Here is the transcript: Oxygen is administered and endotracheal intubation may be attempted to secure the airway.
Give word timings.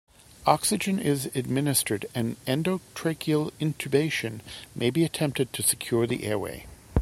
Oxygen 0.47 0.97
is 0.97 1.27
administered 1.35 2.07
and 2.15 2.35
endotracheal 2.45 3.51
intubation 3.61 4.41
may 4.73 4.89
be 4.89 5.03
attempted 5.03 5.53
to 5.53 5.61
secure 5.61 6.07
the 6.07 6.23
airway. 6.23 6.65